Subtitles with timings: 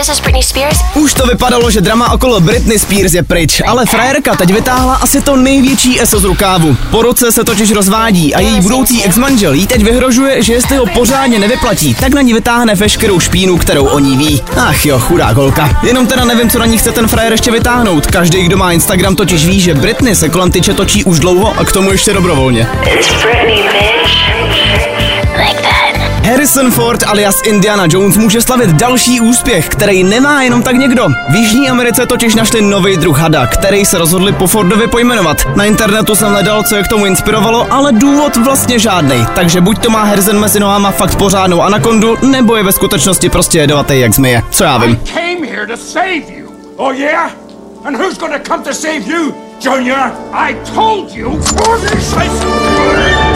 [0.00, 0.78] this is Britney Spears.
[0.94, 5.20] Už to vypadalo, že drama okolo Britney Spears je pryč, ale frajerka teď vytáhla asi
[5.20, 6.76] to největší eso z rukávu.
[6.90, 10.86] Po roce se totiž rozvádí a její budoucí exmanžel jí teď vyhrožuje, že jestli ho
[10.86, 14.42] pořádně nevyplatí, tak na ní vytáhne veškerou špínu, kterou o ní ví.
[14.56, 15.80] Ach jo, chudá holka.
[15.82, 18.06] Jenom teda nevím, co na ní chce ten frajer ještě vytáhnout.
[18.06, 21.64] Každý, kdo má Instagram, totiž ví, že Britney se kolem tyče točí už dlouho a
[21.64, 22.68] k tomu ještě dobrovolně.
[22.94, 23.89] It's Britney, bitch.
[26.50, 31.08] Harrison Ford alias Indiana Jones může slavit další úspěch, který nemá jenom tak někdo.
[31.28, 35.56] V Jižní Americe totiž našli nový druh hada, který se rozhodli po Fordovi pojmenovat.
[35.56, 39.26] Na internetu jsem hledal, co je k tomu inspirovalo, ale důvod vlastně žádný.
[39.34, 43.58] Takže buď to má Harrison mezi nohama fakt pořádnou anakondu, nebo je ve skutečnosti prostě
[43.58, 44.42] jedovatý jak zmije.
[44.50, 45.00] Co já vím.
[53.26, 53.29] I.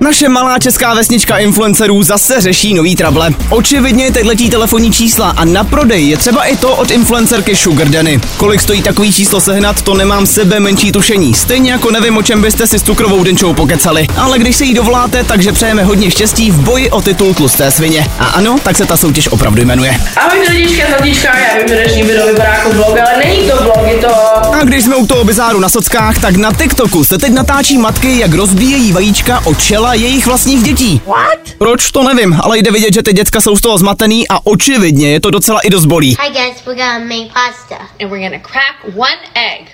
[0.00, 3.30] Naše malá česká vesnička influencerů zase řeší nový trable.
[3.50, 7.88] Očividně teď letí telefonní čísla a na prodej je třeba i to od influencerky Sugar
[7.88, 8.20] Danny.
[8.36, 11.34] Kolik stojí takový číslo sehnat, to nemám sebe menší tušení.
[11.34, 14.06] Stejně jako nevím, o čem byste si s cukrovou denčou pokecali.
[14.16, 18.06] Ale když se jí dovoláte, takže přejeme hodně štěstí v boji o titul tlusté svině.
[18.18, 20.00] A ano, tak se ta soutěž opravdu jmenuje.
[20.16, 23.78] Ahoj lidička, zlatíčka, já vím, že dnešní video vypadá jako vlog, ale není to vlog,
[23.86, 24.37] je to...
[24.60, 28.18] A když jsme u toho bizáru na sockách, tak na TikToku se teď natáčí matky,
[28.18, 31.00] jak rozbíjejí vajíčka o čela jejich vlastních dětí.
[31.06, 31.38] What?
[31.58, 35.12] Proč to nevím, ale jde vidět, že ty děcka jsou z toho zmatený a očividně
[35.12, 36.16] je to docela i dost bolí.
[36.22, 37.76] Hi guys, we're gonna make pasta.
[38.00, 39.68] and we're gonna crack one egg.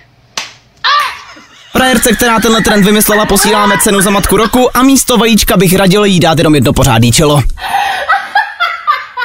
[1.72, 6.04] Frajerce, která tenhle trend vymyslela, posíláme cenu za matku roku a místo vajíčka bych radil
[6.04, 7.42] jí dát jenom jedno pořádný čelo.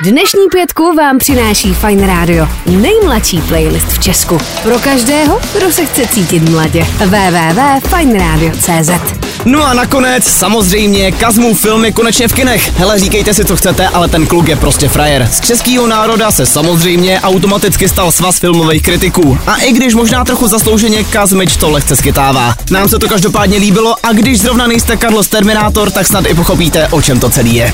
[0.04, 2.48] Dnešní pětku vám přináší Fine Radio.
[2.66, 4.38] Nejmladší playlist v Česku.
[4.64, 6.84] Pro každého, kdo se chce cítit mladě.
[6.84, 8.90] www.fineradio.cz
[9.46, 12.78] No a nakonec, samozřejmě, Kazmův film je konečně v kinech.
[12.78, 15.28] Hele, říkejte si, co chcete, ale ten kluk je prostě frajer.
[15.32, 19.38] Z českého národa se samozřejmě automaticky stal svaz filmových kritiků.
[19.48, 22.56] A i když možná trochu zaslouženě, Kazmič to lehce skytává.
[22.72, 26.88] Nám se to každopádně líbilo a když zrovna nejste Carlos Terminátor, tak snad i pochopíte,
[26.88, 27.74] o čem to celý je.